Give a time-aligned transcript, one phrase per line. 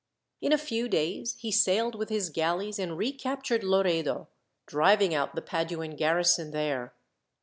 [0.41, 4.29] In a few days, he sailed with his galleys and recaptured Loredo,
[4.65, 6.95] driving out the Paduan garrison there.